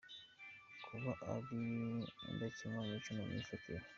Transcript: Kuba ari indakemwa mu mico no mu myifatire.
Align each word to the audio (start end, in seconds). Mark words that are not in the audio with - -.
Kuba 0.85 1.11
ari 1.33 1.57
indakemwa 2.29 2.79
mu 2.81 2.91
mico 2.93 3.09
no 3.11 3.21
mu 3.25 3.25
myifatire. 3.31 3.83